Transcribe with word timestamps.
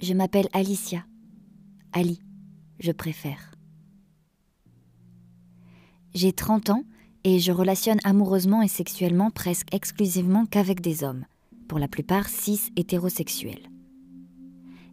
Je 0.00 0.14
m'appelle 0.14 0.48
Alicia. 0.52 1.04
Ali, 1.92 2.20
je 2.78 2.92
préfère. 2.92 3.52
J'ai 6.14 6.32
30 6.32 6.70
ans 6.70 6.84
et 7.24 7.40
je 7.40 7.50
relationne 7.50 7.98
amoureusement 8.04 8.62
et 8.62 8.68
sexuellement 8.68 9.30
presque 9.32 9.74
exclusivement 9.74 10.46
qu'avec 10.46 10.80
des 10.80 11.02
hommes, 11.02 11.24
pour 11.66 11.80
la 11.80 11.88
plupart 11.88 12.28
cis 12.28 12.60
hétérosexuels. 12.76 13.68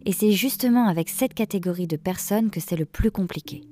Et 0.04 0.12
c'est 0.12 0.32
justement 0.32 0.88
avec 0.88 1.08
cette 1.08 1.34
catégorie 1.34 1.86
de 1.86 1.96
personnes 1.96 2.50
que 2.50 2.60
c'est 2.60 2.76
le 2.76 2.84
plus 2.84 3.12
compliqué. 3.12 3.62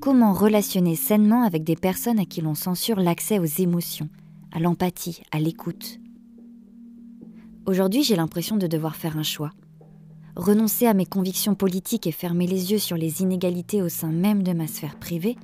Comment 0.00 0.32
relationner 0.32 0.96
sainement 0.96 1.44
avec 1.44 1.62
des 1.62 1.76
personnes 1.76 2.18
à 2.18 2.24
qui 2.24 2.40
l'on 2.40 2.56
censure 2.56 2.98
l'accès 2.98 3.38
aux 3.38 3.44
émotions, 3.44 4.08
à 4.50 4.58
l'empathie, 4.58 5.22
à 5.30 5.38
l'écoute? 5.38 6.00
Aujourd'hui, 7.64 8.02
j'ai 8.02 8.16
l'impression 8.16 8.56
de 8.56 8.66
devoir 8.66 8.96
faire 8.96 9.16
un 9.16 9.22
choix. 9.22 9.52
Renoncer 10.36 10.86
à 10.86 10.92
mes 10.92 11.06
convictions 11.06 11.54
politiques 11.54 12.06
et 12.06 12.12
fermer 12.12 12.46
les 12.46 12.70
yeux 12.70 12.78
sur 12.78 12.98
les 12.98 13.22
inégalités 13.22 13.80
au 13.80 13.88
sein 13.88 14.12
même 14.12 14.42
de 14.42 14.52
ma 14.52 14.66
sphère 14.66 14.98
privée, 14.98 15.34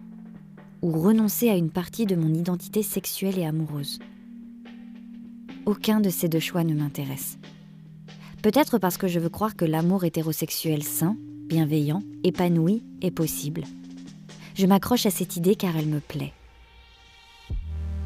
ou 0.82 0.92
renoncer 1.00 1.48
à 1.48 1.56
une 1.56 1.70
partie 1.70 2.04
de 2.04 2.14
mon 2.14 2.34
identité 2.34 2.82
sexuelle 2.82 3.38
et 3.38 3.46
amoureuse. 3.46 4.00
Aucun 5.64 6.00
de 6.00 6.10
ces 6.10 6.28
deux 6.28 6.40
choix 6.40 6.62
ne 6.62 6.74
m'intéresse. 6.74 7.38
Peut-être 8.42 8.76
parce 8.76 8.98
que 8.98 9.08
je 9.08 9.18
veux 9.18 9.30
croire 9.30 9.56
que 9.56 9.64
l'amour 9.64 10.04
hétérosexuel 10.04 10.82
sain, 10.82 11.16
bienveillant, 11.48 12.02
épanoui 12.22 12.82
est 13.00 13.10
possible. 13.10 13.62
Je 14.54 14.66
m'accroche 14.66 15.06
à 15.06 15.10
cette 15.10 15.36
idée 15.36 15.54
car 15.54 15.74
elle 15.74 15.88
me 15.88 16.00
plaît. 16.00 16.34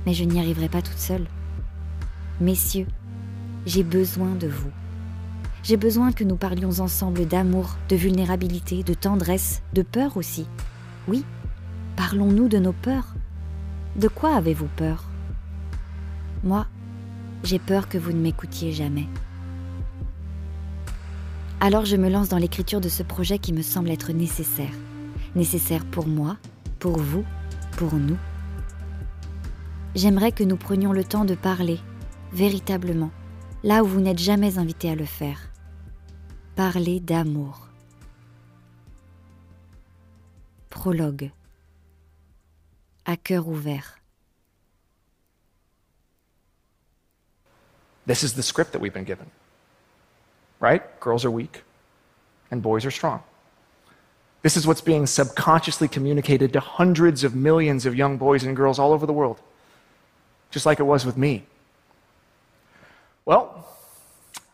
Mais 0.07 0.15
je 0.15 0.23
n'y 0.23 0.39
arriverai 0.39 0.69
pas 0.69 0.83
toute 0.83 0.99
seule. 0.99 1.27
Messieurs, 2.41 2.87
j'ai 3.65 3.83
besoin 3.83 4.37
de 4.37 4.47
vous. 4.47 4.71
J'ai 5.67 5.77
besoin 5.77 6.13
que 6.13 6.23
nous 6.23 6.37
parlions 6.37 6.79
ensemble 6.79 7.27
d'amour, 7.27 7.77
de 7.89 7.97
vulnérabilité, 7.97 8.85
de 8.85 8.95
tendresse, 8.95 9.63
de 9.73 9.83
peur 9.83 10.17
aussi. 10.17 10.47
Oui, 11.09 11.25
parlons-nous 11.97 12.47
de 12.47 12.59
nos 12.59 12.73
peurs. 12.73 13.17
De 13.97 14.07
quoi 14.07 14.37
avez-vous 14.37 14.69
peur? 14.77 15.11
Moi, 16.45 16.69
j'ai 17.43 17.59
peur 17.59 17.89
que 17.89 17.99
vous 17.99 18.13
ne 18.13 18.21
m'écoutiez 18.21 18.71
jamais. 18.71 19.09
Alors 21.59 21.85
je 21.85 21.97
me 21.97 22.11
lance 22.11 22.29
dans 22.29 22.39
l'écriture 22.39 22.81
de 22.81 22.89
ce 22.89 23.03
projet 23.03 23.41
qui 23.41 23.53
me 23.53 23.63
semble 23.63 23.91
être 23.91 24.13
nécessaire. 24.13 24.71
Nécessaire 25.35 25.85
pour 25.85 26.07
moi, 26.07 26.37
pour 26.79 26.97
vous, 26.97 27.25
pour 27.73 27.95
nous. 27.95 28.19
J'aimerais 29.97 30.31
que 30.31 30.45
nous 30.45 30.57
prenions 30.57 30.93
le 30.93 31.03
temps 31.03 31.25
de 31.25 31.35
parler, 31.35 31.81
véritablement, 32.33 33.11
là 33.65 33.83
où 33.83 33.89
vous 33.89 34.01
n'êtes 34.01 34.21
jamais 34.21 34.59
invité 34.59 34.93
à 34.93 34.95
le 34.95 35.07
faire. 35.07 35.41
Parler 36.57 37.01
d'amour. 37.01 37.69
Prologue. 40.71 41.31
À 43.05 43.17
cœur 43.17 43.47
ouvert. 43.47 44.01
This 48.07 48.23
is 48.25 48.35
the 48.35 48.43
script 48.43 48.73
that 48.73 48.81
we've 48.81 48.95
been 48.95 49.05
given. 49.05 49.31
right? 50.61 50.83
Girls 51.01 51.25
are 51.25 51.31
weak 51.31 51.63
and 52.51 52.63
boys 52.63 52.85
are 52.85 52.91
strong. 52.91 53.23
This 54.43 54.57
is 54.57 54.67
what's 54.67 54.81
being 54.81 55.07
subconsciously 55.07 55.89
communicated 55.89 56.53
to 56.53 56.61
hundreds 56.61 57.25
of 57.25 57.35
millions 57.35 57.85
of 57.85 57.95
young 57.95 58.17
boys 58.17 58.45
and 58.45 58.57
girls 58.57 58.79
all 58.79 58.93
over 58.93 59.07
the 59.07 59.13
world, 59.13 59.41
just 60.51 60.65
like 60.67 60.79
it 60.79 60.85
was 60.85 61.05
with 61.05 61.17
me. 61.17 61.45
Well, 63.25 63.67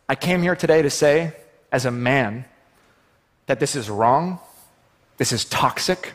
I 0.09 0.15
came 0.15 0.41
here 0.41 0.55
today 0.55 0.81
to 0.81 0.89
say, 0.89 1.33
as 1.73 1.85
a 1.85 1.91
man, 1.91 2.45
that 3.47 3.59
this 3.59 3.75
is 3.75 3.89
wrong, 3.89 4.39
this 5.17 5.31
is 5.31 5.43
toxic, 5.43 6.13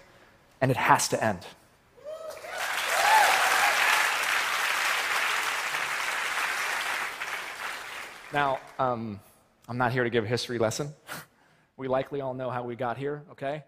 and 0.61 0.71
it 0.71 0.77
has 0.77 1.09
to 1.09 1.23
end. 1.23 1.41
Now, 8.33 8.61
um, 8.79 9.19
I'm 9.69 9.79
not 9.79 9.91
here 9.91 10.05
to 10.05 10.11
give 10.11 10.25
a 10.25 10.29
history 10.29 10.59
lesson. 10.59 10.95
we 11.77 11.89
likely 11.89 12.21
all 12.21 12.35
know 12.35 12.51
how 12.51 12.63
we 12.63 12.77
got 12.77 12.97
here, 12.97 13.25
okay? 13.33 13.65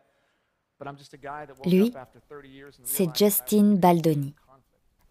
But 0.79 0.87
I'm 0.87 0.97
just 0.97 1.13
a 1.13 1.17
guy 1.17 1.45
that 1.47 1.59
woke 1.59 1.67
Lui, 1.67 1.89
up 1.89 1.97
after 1.97 2.21
30 2.29 2.49
years 2.49 2.79
and 2.79 2.87
c'est 2.87 3.09
Justin 3.13 3.75
Baldoni, 3.75 4.35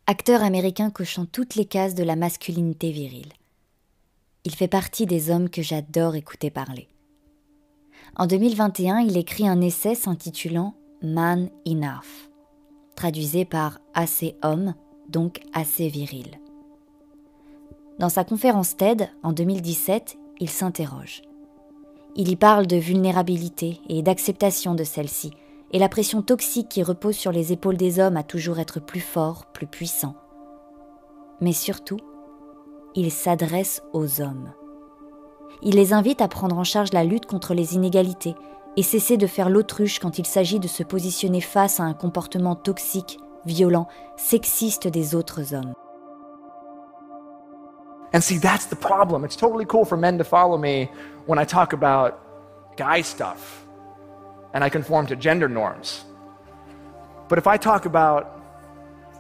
acteur 0.08 0.42
américain 0.42 0.92
cochant 0.92 1.26
toutes 1.26 1.56
les 1.56 1.66
cases 1.66 1.94
de 1.94 2.04
la 2.04 2.16
masculinité 2.16 2.92
virile. 2.92 3.34
Il 4.46 4.56
fait 4.56 4.68
partie 4.68 5.06
des 5.06 5.30
hommes 5.32 5.50
que 5.50 5.62
j'adore 5.62 6.16
écouter 6.16 6.50
parler. 6.50 6.88
En 8.16 8.26
2021, 8.26 9.00
il 9.00 9.18
écrit 9.18 9.48
un 9.48 9.62
essai 9.62 9.96
s'intitulant 9.96 10.76
Man 11.02 11.50
Enough, 11.68 12.30
traduisé 12.96 13.46
par 13.46 13.80
Assez 13.94 14.36
homme, 14.42 14.76
donc 15.10 15.42
assez 15.54 15.90
viril. 15.90 16.40
Dans 18.00 18.10
sa 18.10 18.24
conférence 18.24 18.78
TED 18.78 19.10
en 19.24 19.34
2017, 19.34 20.18
il 20.40 20.50
s'interroge. 20.50 21.22
Il 22.16 22.30
y 22.30 22.36
parle 22.36 22.66
de 22.66 22.78
vulnérabilité 22.78 23.82
et 23.90 24.02
d'acceptation 24.02 24.74
de 24.74 24.86
celle-ci, 24.86 25.32
et 25.72 25.80
la 25.80 25.90
pression 25.90 26.22
toxique 26.22 26.70
qui 26.70 26.82
repose 26.82 27.16
sur 27.16 27.32
les 27.32 27.52
épaules 27.54 27.78
des 27.78 28.00
hommes 28.00 28.18
à 28.18 28.24
toujours 28.24 28.60
être 28.60 28.80
plus 28.80 29.02
forts, 29.02 29.46
plus 29.54 29.68
puissants. 29.68 30.16
Mais 31.42 31.54
surtout, 31.54 32.00
il 32.96 33.12
s'adresse 33.12 33.82
aux 33.94 34.22
hommes. 34.22 34.52
Il 35.62 35.76
les 35.76 35.94
invite 35.94 36.22
à 36.22 36.28
prendre 36.28 36.58
en 36.58 36.64
charge 36.64 36.94
la 36.94 37.04
lutte 37.04 37.26
contre 37.26 37.54
les 37.54 37.76
inégalités 37.76 38.36
et 38.78 38.84
cesser 38.84 39.18
de 39.18 39.28
faire 39.28 39.50
l'autruche 39.50 40.00
quand 40.00 40.20
il 40.20 40.26
s'agit 40.26 40.60
de 40.60 40.68
se 40.68 40.84
positionner 40.84 41.42
face 41.42 41.80
à 41.80 41.84
un 41.84 41.94
comportement 41.94 42.56
toxique, 42.56 43.20
violent, 43.46 43.88
sexiste 44.16 44.88
des 44.88 45.16
autres 45.16 45.54
hommes. 45.54 45.74
And 48.14 48.22
see, 48.22 48.40
that's 48.40 48.66
the 48.66 48.76
problem. 48.76 49.24
It's 49.24 49.36
totally 49.36 49.66
cool 49.66 49.86
for 49.86 49.98
men 49.98 50.18
to 50.18 50.24
follow 50.24 50.58
me 50.58 50.90
when 51.28 51.38
I 51.38 51.46
talk 51.46 51.74
about 51.74 52.16
guy 52.76 53.02
stuff 53.04 53.66
and 54.54 54.64
I 54.64 54.70
conform 54.70 55.06
to 55.08 55.16
gender 55.16 55.48
norms. 55.48 56.06
But 57.28 57.38
if 57.38 57.46
I 57.46 57.58
talk 57.58 57.86
about 57.86 58.26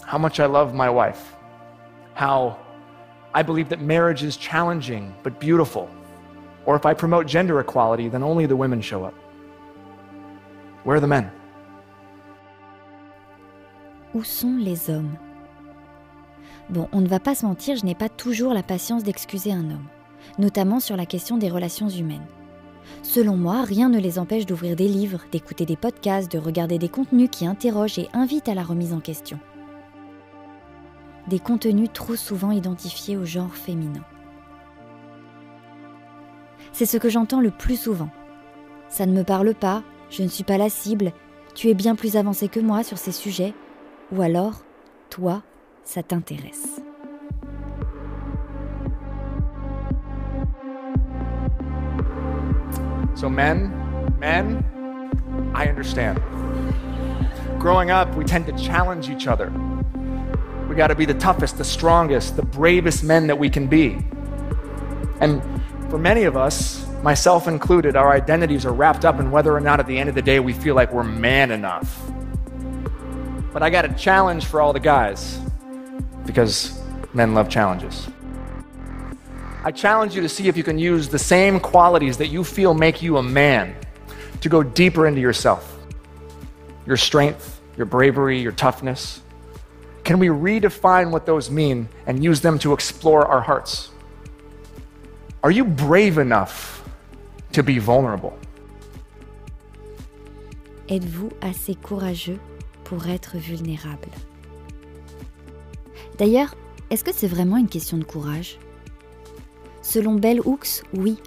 how 0.06 0.18
much 0.18 0.40
I 0.40 0.47
love 0.47 0.74
my 0.74 0.90
wife, 0.90 1.36
how 2.16 2.57
I 3.34 3.44
believe 3.44 3.69
that 3.69 3.79
marriage 3.79 4.23
is 4.23 4.38
challenging 4.38 5.13
but 5.23 5.40
beautiful, 5.40 5.88
or 6.66 6.75
if 6.75 6.85
I 6.85 6.94
promote 6.94 7.28
gender 7.28 7.59
equality, 7.59 8.09
then 8.09 8.23
only 8.23 8.47
the 8.47 8.56
women 8.56 8.81
show 8.81 9.03
up. 9.03 9.13
Where 10.84 10.97
are 10.97 11.01
the 11.01 11.07
men? 11.07 11.29
Où 14.16 14.23
sont 14.23 14.57
les 14.57 14.89
hommes? 14.89 15.16
Bon, 16.72 16.88
on 16.91 17.01
ne 17.01 17.07
va 17.07 17.19
pas 17.19 17.35
se 17.35 17.45
mentir, 17.45 17.75
je 17.75 17.85
n'ai 17.85 17.95
pas 17.95 18.09
toujours 18.09 18.53
la 18.53 18.63
patience 18.63 19.03
d'excuser 19.03 19.51
un 19.51 19.69
homme, 19.69 19.88
notamment 20.39 20.79
sur 20.79 20.97
la 20.97 21.06
question 21.06 21.38
des 21.38 21.50
relations 21.50 21.89
humaines. 21.89 22.25
Selon 23.03 23.38
moi, 23.38 23.63
rien 23.63 23.89
ne 23.89 24.00
les 24.00 24.18
empêche 24.18 24.47
d'ouvrir 24.47 24.75
des 24.75 24.88
livres, 24.88 25.22
d'écouter 25.31 25.66
des 25.66 25.75
podcasts, 25.75 26.31
de 26.31 26.39
regarder 26.39 26.79
des 26.79 26.89
contenus 26.89 27.29
qui 27.31 27.45
interrogent 27.45 28.00
et 28.00 28.09
invitent 28.13 28.50
à 28.50 28.56
la 28.56 28.63
remise 28.63 28.94
en 28.94 29.00
question. 29.00 29.39
Des 31.29 31.40
contenus 31.40 31.90
trop 31.94 32.16
souvent 32.16 32.50
identifiés 32.50 33.16
au 33.16 33.23
genre 33.23 33.53
féminin. 33.53 34.03
C'est 36.72 36.88
ce 36.88 36.97
que 36.97 37.07
j'entends 37.07 37.40
le 37.40 37.51
plus 37.51 37.79
souvent. 37.79 38.09
Ça 38.88 39.06
ne 39.06 39.13
me 39.13 39.23
parle 39.23 39.53
pas, 39.53 39.84
je 40.09 40.23
ne 40.23 40.28
suis 40.28 40.44
pas 40.44 40.57
la 40.57 40.69
cible, 40.69 41.12
tu 41.53 41.68
es 41.69 41.75
bien 41.75 41.95
plus 41.95 42.16
avancé 42.16 42.47
que 42.47 42.59
moi 42.59 42.84
sur 42.84 42.97
ces 42.97 43.12
sujets, 43.12 43.53
ou 44.12 44.23
alors, 44.23 44.62
toi, 45.12 45.44
ça 45.84 46.01
t'intéresse. 46.01 46.81
So, 53.13 53.30
men, 53.30 53.71
men, 54.19 54.63
I 55.53 55.68
understand. 55.68 56.19
Growing 57.59 57.92
up, 57.92 58.15
we 58.15 58.25
tend 58.25 58.48
to 58.48 58.57
challenge 58.57 59.09
each 59.09 59.27
other. 59.27 59.51
Got 60.79 60.87
to 60.87 60.95
be 60.95 61.03
the 61.03 61.13
toughest, 61.13 61.57
the 61.57 61.65
strongest, 61.65 62.37
the 62.37 62.41
bravest 62.41 63.03
men 63.03 63.27
that 63.27 63.37
we 63.37 63.49
can 63.49 63.67
be. 63.67 63.97
And 65.19 65.43
for 65.89 65.97
many 65.97 66.23
of 66.23 66.37
us, 66.37 66.87
myself 67.03 67.49
included, 67.49 67.97
our 67.97 68.13
identities 68.13 68.65
are 68.65 68.71
wrapped 68.71 69.03
up 69.03 69.19
in 69.19 69.29
whether 69.29 69.53
or 69.53 69.59
not 69.59 69.81
at 69.81 69.87
the 69.87 69.97
end 69.97 70.07
of 70.07 70.15
the 70.15 70.21
day 70.21 70.39
we 70.39 70.53
feel 70.53 70.75
like 70.75 70.93
we're 70.93 71.03
man 71.03 71.51
enough. 71.51 72.01
But 73.51 73.61
I 73.61 73.69
got 73.69 73.83
a 73.83 73.93
challenge 73.95 74.45
for 74.45 74.61
all 74.61 74.71
the 74.71 74.79
guys 74.79 75.41
because 76.25 76.81
men 77.13 77.33
love 77.33 77.49
challenges. 77.49 78.07
I 79.65 79.71
challenge 79.71 80.15
you 80.15 80.21
to 80.21 80.29
see 80.29 80.47
if 80.47 80.55
you 80.55 80.63
can 80.63 80.79
use 80.79 81.09
the 81.09 81.19
same 81.19 81.59
qualities 81.59 82.15
that 82.19 82.27
you 82.27 82.41
feel 82.45 82.73
make 82.73 83.01
you 83.01 83.17
a 83.17 83.23
man 83.23 83.75
to 84.39 84.47
go 84.47 84.63
deeper 84.63 85.07
into 85.07 85.19
yourself 85.19 85.77
your 86.85 86.95
strength, 86.95 87.59
your 87.75 87.85
bravery, 87.85 88.39
your 88.39 88.53
toughness. 88.53 89.21
Can 90.09 90.17
we 90.17 90.29
redefine 90.29 91.11
what 91.11 91.27
those 91.27 91.51
mean 91.51 91.88
and 92.07 92.23
use 92.23 92.41
them 92.41 92.57
to 92.59 92.73
explore 92.73 93.27
our 93.27 93.41
hearts? 93.41 93.91
Are 95.44 95.51
you 95.51 95.63
brave 95.63 96.17
enough 96.17 96.83
to 97.51 97.61
be 97.61 97.77
vulnerable? 97.77 98.33
Êtes-vous 100.89 101.29
assez 101.41 101.75
courageux 101.75 102.39
pour 102.85 103.07
être 103.07 103.38
vulnérable? 103.38 104.09
D'ailleurs, 106.17 106.55
est-ce 106.89 107.03
que 107.03 107.13
c'est 107.13 107.27
vraiment 107.27 107.57
une 107.57 107.69
question 107.69 108.00
de 108.00 108.03
courage? 108.03 108.57
Selon 109.83 110.15
Bell 110.15 110.41
Hooks, 110.44 110.81
oui. 110.95 111.19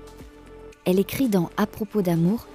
Elle 0.87 0.99
écrit 0.99 1.29
dans 1.29 1.51
À 1.57 1.67
propos 1.69 2.03
d'amour 2.03 2.49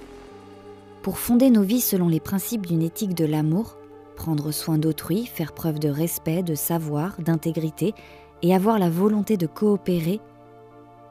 Pour 1.00 1.18
fonder 1.18 1.48
nos 1.48 1.62
vies 1.62 1.80
selon 1.80 2.08
les 2.08 2.20
principes 2.20 2.66
d'une 2.66 2.82
éthique 2.82 3.14
de 3.14 3.24
l'amour, 3.24 3.77
prendre 4.18 4.50
soin 4.50 4.78
d'autrui, 4.78 5.26
faire 5.26 5.52
preuve 5.52 5.78
de 5.78 5.88
respect, 5.88 6.42
de 6.42 6.56
savoir, 6.56 7.14
d'intégrité 7.20 7.94
et 8.42 8.52
avoir 8.52 8.80
la 8.80 8.90
volonté 8.90 9.36
de 9.36 9.46
coopérer, 9.46 10.20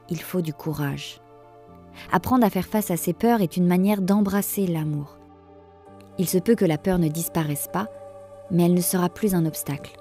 il 0.09 0.21
faut 0.21 0.41
du 0.41 0.53
courage. 0.53 1.21
Apprendre 2.11 2.45
à 2.45 2.49
faire 2.49 2.65
face 2.65 2.91
à 2.91 2.97
ses 2.97 3.13
peurs 3.13 3.41
est 3.41 3.55
une 3.55 3.65
manière 3.65 4.01
d'embrasser 4.01 4.67
l'amour. 4.67 5.17
Il 6.17 6.27
se 6.27 6.37
peut 6.37 6.55
que 6.55 6.65
la 6.65 6.77
peur 6.77 6.99
ne 6.99 7.07
disparaisse 7.07 7.69
pas, 7.71 7.87
mais 8.51 8.65
elle 8.65 8.73
ne 8.73 8.81
sera 8.81 9.09
plus 9.09 9.33
un 9.33 9.45
obstacle. 9.45 9.97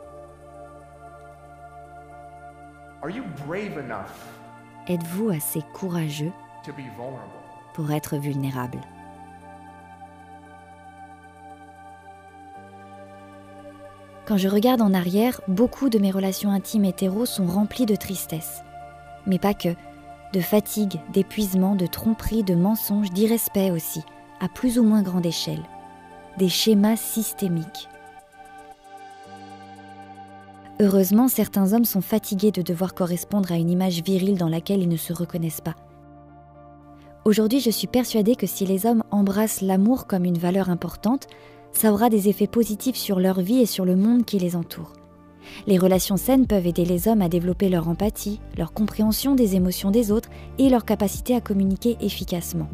Êtes-vous 4.88 5.30
assez 5.30 5.62
courageux 5.74 6.32
pour 7.74 7.92
être 7.92 8.16
vulnérable? 8.16 8.80
Quand 14.26 14.36
je 14.36 14.48
regarde 14.48 14.82
en 14.82 14.92
arrière, 14.92 15.40
beaucoup 15.46 15.88
de 15.88 16.00
mes 16.00 16.10
relations 16.10 16.50
intimes 16.50 16.84
hétéros 16.84 17.26
sont 17.26 17.46
remplies 17.46 17.86
de 17.86 17.94
tristesse. 17.94 18.62
Mais 19.24 19.38
pas 19.38 19.54
que. 19.54 19.68
De 20.32 20.40
fatigue, 20.40 21.00
d'épuisement, 21.12 21.76
de 21.76 21.86
tromperie, 21.86 22.42
de 22.42 22.56
mensonges, 22.56 23.10
d'irrespect 23.10 23.70
aussi, 23.70 24.02
à 24.40 24.48
plus 24.48 24.80
ou 24.80 24.82
moins 24.82 25.02
grande 25.02 25.26
échelle. 25.26 25.62
Des 26.38 26.48
schémas 26.48 26.96
systémiques. 26.96 27.88
Heureusement, 30.80 31.28
certains 31.28 31.72
hommes 31.72 31.84
sont 31.84 32.02
fatigués 32.02 32.50
de 32.50 32.62
devoir 32.62 32.94
correspondre 32.94 33.52
à 33.52 33.56
une 33.56 33.70
image 33.70 34.02
virile 34.02 34.36
dans 34.36 34.48
laquelle 34.48 34.82
ils 34.82 34.88
ne 34.88 34.96
se 34.96 35.12
reconnaissent 35.12 35.60
pas. 35.60 35.76
Aujourd'hui, 37.24 37.60
je 37.60 37.70
suis 37.70 37.86
persuadée 37.86 38.34
que 38.34 38.46
si 38.46 38.66
les 38.66 38.86
hommes 38.86 39.04
embrassent 39.12 39.60
l'amour 39.60 40.08
comme 40.08 40.24
une 40.24 40.38
valeur 40.38 40.68
importante, 40.68 41.28
ça 41.76 41.92
aura 41.92 42.08
des 42.08 42.30
effets 42.30 42.46
positifs 42.46 42.96
sur 42.96 43.20
leur 43.20 43.42
vie 43.42 43.60
et 43.60 43.66
sur 43.66 43.84
le 43.84 43.96
monde 43.96 44.24
qui 44.24 44.38
les 44.38 44.56
entoure. 44.56 44.94
Les 45.66 45.76
relations 45.76 46.16
saines 46.16 46.46
peuvent 46.46 46.66
aider 46.66 46.86
les 46.86 47.06
hommes 47.06 47.20
à 47.20 47.28
développer 47.28 47.68
leur 47.68 47.88
empathie, 47.88 48.40
leur 48.56 48.72
compréhension 48.72 49.34
des 49.34 49.56
émotions 49.56 49.90
des 49.90 50.10
autres 50.10 50.30
et 50.58 50.70
leur 50.70 50.86
capacité 50.86 51.34
à 51.34 51.42
communiquer 51.42 51.98
efficacement. 52.00 52.68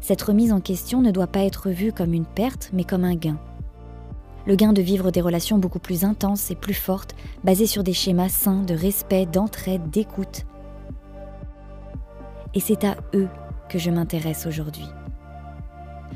Cette 0.00 0.22
remise 0.22 0.52
en 0.52 0.60
question 0.60 1.00
ne 1.00 1.10
doit 1.10 1.26
pas 1.26 1.42
être 1.42 1.68
vue 1.68 1.92
comme 1.92 2.14
une 2.14 2.26
perte, 2.26 2.70
mais 2.72 2.84
comme 2.84 3.04
un 3.04 3.16
gain. 3.16 3.40
Le 4.46 4.54
gain 4.54 4.72
de 4.72 4.82
vivre 4.82 5.10
des 5.10 5.20
relations 5.20 5.58
beaucoup 5.58 5.80
plus 5.80 6.04
intenses 6.04 6.50
et 6.52 6.56
plus 6.56 6.74
fortes, 6.74 7.16
basées 7.42 7.66
sur 7.66 7.82
des 7.82 7.92
schémas 7.92 8.28
sains 8.28 8.62
de 8.62 8.74
respect, 8.74 9.26
d'entraide, 9.26 9.90
d'écoute. 9.90 10.46
Et 12.54 12.60
c'est 12.60 12.84
à 12.84 12.96
eux 13.14 13.28
que 13.68 13.80
je 13.80 13.90
m'intéresse 13.90 14.46
aujourd'hui. 14.46 14.86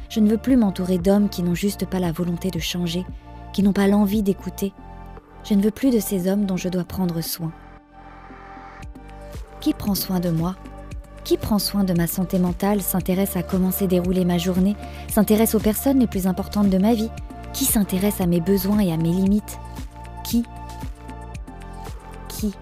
Je 0.08 0.20
ne 0.20 0.29
veux 0.31 0.38
plus 0.38 0.56
m'entourer 0.56 0.99
d'hommes 0.99 1.29
qui 1.29 1.43
n'ont 1.43 1.55
juste 1.55 1.87
pas 1.87 1.99
la 1.99 2.12
volonté 2.12 2.50
de 2.50 2.58
changer, 2.58 3.05
qui 3.53 3.62
n'ont 3.62 3.73
pas 3.73 3.88
l'envie 3.88 4.23
d'écouter. 4.23 4.73
Je 5.44 5.55
ne 5.55 5.62
veux 5.62 5.70
plus 5.70 5.91
de 5.91 6.00
ces 6.00 6.29
hommes 6.29 6.47
dont 6.47 6.56
je 6.56 6.69
dois 6.69 6.85
prendre 6.85 7.20
soin. 7.20 7.53
Qui 9.61 9.75
prend 9.75 9.94
soin 9.94 10.20
de 10.20 10.31
moi? 10.31 10.56
Qui 11.25 11.37
prend 11.37 11.58
soin 11.58 11.82
de 11.82 11.93
ma 11.93 12.06
santé 12.06 12.38
mentale, 12.38 12.81
s'intéresse 12.81 13.37
à 13.37 13.43
comment 13.43 13.73
s'est 13.73 13.88
déroulée 13.88 14.25
ma 14.25 14.38
journée, 14.38 14.76
s'intéresse 15.08 15.55
aux 15.56 15.61
personnes 15.61 15.99
les 15.99 16.06
plus 16.06 16.26
importantes 16.26 16.70
de 16.70 16.79
ma 16.79 16.94
vie? 16.94 17.11
Qui 17.53 17.64
s'intéresse 17.64 18.20
à 18.20 18.26
mes 18.26 18.41
besoins 18.41 18.79
et 18.79 18.93
à 18.93 18.97
mes 18.97 19.11
limites? 19.11 19.58
Qui? 20.23 20.44
Qui? 22.29 22.55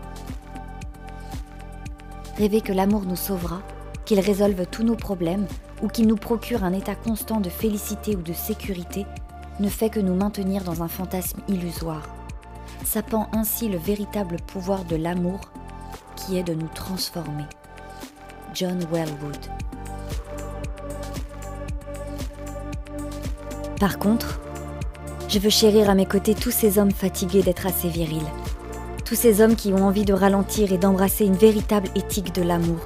Rêver 2.38 2.62
que 2.62 2.73
l'amour 2.73 3.02
nous 3.02 3.17
sauvera, 3.17 3.61
qu'il 4.06 4.20
résolve 4.20 4.67
tous 4.70 4.82
nos 4.82 4.96
problèmes, 4.96 5.46
ou 5.82 5.88
qui 5.88 6.06
nous 6.06 6.16
procure 6.16 6.64
un 6.64 6.72
état 6.72 6.94
constant 6.94 7.40
de 7.40 7.50
félicité 7.50 8.16
ou 8.16 8.22
de 8.22 8.32
sécurité 8.32 9.06
ne 9.60 9.68
fait 9.68 9.90
que 9.90 10.00
nous 10.00 10.14
maintenir 10.14 10.64
dans 10.64 10.82
un 10.82 10.88
fantasme 10.88 11.40
illusoire, 11.48 12.08
sapant 12.84 13.28
ainsi 13.32 13.68
le 13.68 13.78
véritable 13.78 14.36
pouvoir 14.46 14.84
de 14.84 14.96
l'amour 14.96 15.40
qui 16.16 16.38
est 16.38 16.42
de 16.42 16.54
nous 16.54 16.68
transformer. 16.74 17.44
John 18.54 18.78
Wellwood. 18.92 19.38
Par 23.80 23.98
contre, 23.98 24.40
je 25.28 25.38
veux 25.38 25.50
chérir 25.50 25.90
à 25.90 25.94
mes 25.94 26.06
côtés 26.06 26.34
tous 26.34 26.52
ces 26.52 26.78
hommes 26.78 26.92
fatigués 26.92 27.42
d'être 27.42 27.66
assez 27.66 27.88
virils, 27.88 28.22
tous 29.04 29.16
ces 29.16 29.40
hommes 29.40 29.56
qui 29.56 29.72
ont 29.72 29.84
envie 29.84 30.04
de 30.04 30.12
ralentir 30.12 30.72
et 30.72 30.78
d'embrasser 30.78 31.24
une 31.24 31.36
véritable 31.36 31.88
éthique 31.96 32.34
de 32.34 32.42
l'amour. 32.42 32.78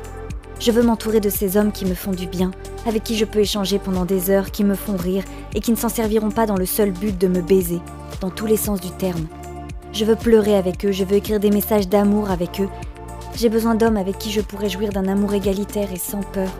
Je 0.61 0.73
veux 0.73 0.83
m'entourer 0.83 1.21
de 1.21 1.31
ces 1.31 1.57
hommes 1.57 1.71
qui 1.71 1.85
me 1.85 1.95
font 1.95 2.11
du 2.11 2.27
bien, 2.27 2.51
avec 2.85 3.05
qui 3.05 3.17
je 3.17 3.25
peux 3.25 3.39
échanger 3.39 3.79
pendant 3.79 4.05
des 4.05 4.31
heures, 4.31 4.51
qui 4.51 4.65
me 4.65 4.75
font 4.75 4.97
rire 4.97 5.23
et 5.55 5.61
qui 5.61 5.71
ne 5.71 5.77
s'en 5.77 5.89
serviront 5.89 6.31
pas 6.31 6.47
dans 6.47 6.57
le 6.57 6.67
seul 6.67 6.91
but 6.91 7.17
de 7.17 7.29
me 7.29 7.41
baiser, 7.41 7.81
dans 8.21 8.31
tous 8.31 8.47
les 8.47 8.57
sens 8.57 8.81
du 8.81 8.91
terme. 8.91 9.29
Je 9.93 10.05
veux 10.05 10.17
pleurer 10.17 10.57
avec 10.57 10.85
eux, 10.85 10.91
je 10.91 11.05
veux 11.05 11.17
écrire 11.17 11.39
des 11.39 11.51
messages 11.51 11.89
d'amour 11.89 12.31
avec 12.31 12.61
eux. 12.61 12.69
J'ai 13.37 13.49
besoin 13.49 13.77
d'hommes 13.77 13.97
avec 13.97 14.19
qui 14.19 14.33
je 14.33 14.41
pourrais 14.41 14.69
jouir 14.69 14.91
d'un 14.91 15.07
amour 15.07 15.33
égalitaire 15.33 15.93
et 15.93 15.99
sans 15.99 16.23
peur. 16.23 16.51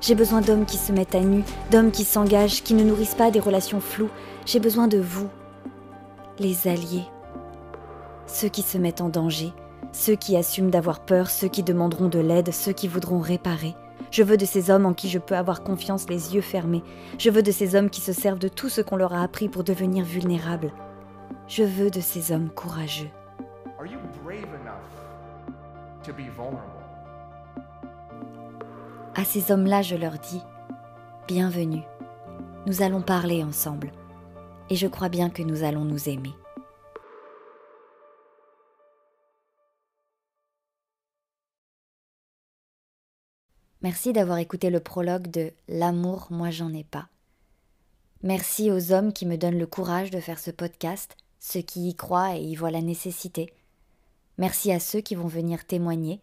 J'ai 0.00 0.14
besoin 0.14 0.40
d'hommes 0.40 0.64
qui 0.64 0.76
se 0.76 0.92
mettent 0.92 1.16
à 1.16 1.20
nu, 1.20 1.42
d'hommes 1.72 1.90
qui 1.90 2.04
s'engagent, 2.04 2.62
qui 2.62 2.74
ne 2.74 2.84
nourrissent 2.84 3.16
pas 3.16 3.32
des 3.32 3.40
relations 3.40 3.80
floues. 3.80 4.10
J'ai 4.46 4.60
besoin 4.60 4.86
de 4.86 4.98
vous, 4.98 5.28
les 6.38 6.68
alliés, 6.68 7.04
ceux 8.26 8.48
qui 8.48 8.62
se 8.62 8.78
mettent 8.78 9.00
en 9.00 9.08
danger, 9.08 9.52
ceux 9.92 10.14
qui 10.14 10.36
assument 10.36 10.70
d'avoir 10.70 11.00
peur, 11.00 11.30
ceux 11.30 11.48
qui 11.48 11.62
demanderont 11.62 12.08
de 12.08 12.18
l'aide, 12.18 12.52
ceux 12.52 12.72
qui 12.72 12.88
voudront 12.88 13.20
réparer. 13.20 13.74
Je 14.10 14.22
veux 14.22 14.36
de 14.36 14.44
ces 14.44 14.70
hommes 14.70 14.86
en 14.86 14.94
qui 14.94 15.08
je 15.08 15.18
peux 15.18 15.36
avoir 15.36 15.62
confiance 15.62 16.08
les 16.08 16.34
yeux 16.34 16.40
fermés. 16.40 16.82
Je 17.18 17.30
veux 17.30 17.42
de 17.42 17.52
ces 17.52 17.74
hommes 17.74 17.90
qui 17.90 18.00
se 18.00 18.12
servent 18.12 18.38
de 18.38 18.48
tout 18.48 18.68
ce 18.68 18.80
qu'on 18.80 18.96
leur 18.96 19.12
a 19.12 19.22
appris 19.22 19.48
pour 19.48 19.62
devenir 19.62 20.04
vulnérables. 20.04 20.72
Je 21.46 21.62
veux 21.62 21.90
de 21.90 22.00
ces 22.00 22.32
hommes 22.32 22.50
courageux. 22.50 23.10
À 29.14 29.24
ces 29.24 29.52
hommes-là, 29.52 29.82
je 29.82 29.96
leur 29.96 30.12
dis, 30.12 30.42
bienvenue. 31.28 31.82
Nous 32.66 32.82
allons 32.82 33.02
parler 33.02 33.44
ensemble. 33.44 33.92
Et 34.70 34.76
je 34.76 34.86
crois 34.86 35.08
bien 35.08 35.30
que 35.30 35.42
nous 35.42 35.62
allons 35.62 35.84
nous 35.84 36.08
aimer. 36.08 36.34
Merci 43.82 44.12
d'avoir 44.12 44.38
écouté 44.38 44.68
le 44.68 44.80
prologue 44.80 45.28
de 45.28 45.52
L'amour, 45.68 46.26
moi 46.30 46.50
j'en 46.50 46.72
ai 46.74 46.84
pas. 46.84 47.08
Merci 48.22 48.70
aux 48.70 48.92
hommes 48.92 49.14
qui 49.14 49.24
me 49.24 49.38
donnent 49.38 49.58
le 49.58 49.66
courage 49.66 50.10
de 50.10 50.20
faire 50.20 50.38
ce 50.38 50.50
podcast, 50.50 51.16
ceux 51.38 51.62
qui 51.62 51.88
y 51.88 51.94
croient 51.94 52.36
et 52.36 52.42
y 52.42 52.54
voient 52.54 52.70
la 52.70 52.82
nécessité. 52.82 53.52
Merci 54.36 54.70
à 54.70 54.80
ceux 54.80 55.00
qui 55.00 55.14
vont 55.14 55.28
venir 55.28 55.64
témoigner. 55.64 56.20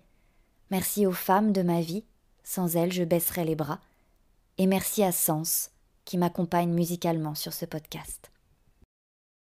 Merci 0.69 1.07
aux 1.07 1.11
femmes 1.11 1.51
de 1.51 1.63
ma 1.63 1.81
vie, 1.81 2.03
sans 2.43 2.75
elles 2.75 2.91
je 2.91 3.03
baisserais 3.03 3.45
les 3.45 3.55
bras. 3.55 3.79
Et 4.59 4.67
merci 4.67 5.03
à 5.03 5.11
Sens 5.11 5.71
qui 6.05 6.17
m'accompagne 6.17 6.71
musicalement 6.71 7.35
sur 7.35 7.53
ce 7.53 7.65
podcast. 7.65 8.31